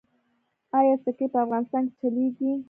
آیا 0.79 0.95
سکې 1.03 1.27
په 1.33 1.37
افغانستان 1.45 1.83
کې 1.87 1.95
چلیږي؟ 2.01 2.51